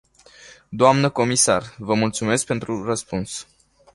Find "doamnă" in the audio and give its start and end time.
0.69-1.09